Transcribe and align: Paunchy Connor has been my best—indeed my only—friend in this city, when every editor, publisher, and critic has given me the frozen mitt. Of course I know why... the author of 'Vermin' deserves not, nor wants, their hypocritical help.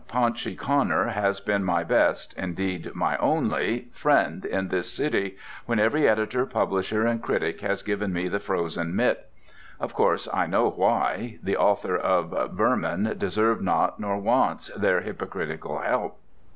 Paunchy 0.07 0.55
Connor 0.55 1.09
has 1.09 1.39
been 1.39 1.63
my 1.63 1.83
best—indeed 1.83 2.95
my 2.95 3.15
only—friend 3.17 4.45
in 4.45 4.69
this 4.69 4.91
city, 4.91 5.37
when 5.67 5.77
every 5.77 6.09
editor, 6.09 6.47
publisher, 6.47 7.05
and 7.05 7.21
critic 7.21 7.61
has 7.61 7.83
given 7.83 8.11
me 8.11 8.27
the 8.27 8.39
frozen 8.39 8.95
mitt. 8.95 9.29
Of 9.79 9.93
course 9.93 10.27
I 10.33 10.47
know 10.47 10.71
why... 10.71 11.37
the 11.43 11.55
author 11.55 11.95
of 11.95 12.31
'Vermin' 12.53 13.13
deserves 13.19 13.61
not, 13.61 13.99
nor 13.99 14.17
wants, 14.17 14.69
their 14.75 15.01
hypocritical 15.01 15.77
help. 15.81 16.17